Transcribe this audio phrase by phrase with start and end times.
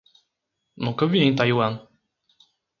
[0.77, 1.73] Nunca vi em Taiwan